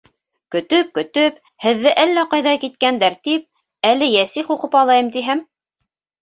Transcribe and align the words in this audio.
Көтөп-көтөп 0.53 1.35
һеҙҙе 1.65 1.93
әллә 2.03 2.23
ҡайҙа 2.31 2.53
киткәндәр 2.63 3.19
тип, 3.29 3.45
әле 3.91 4.09
йәсих 4.15 4.51
уҡып 4.57 4.81
алайым 4.83 5.13
тиһәм. 5.19 5.47